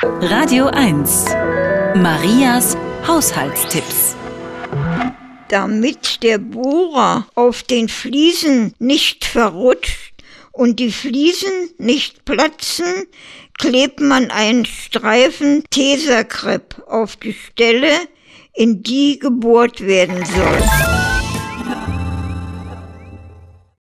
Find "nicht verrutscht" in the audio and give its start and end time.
8.78-10.12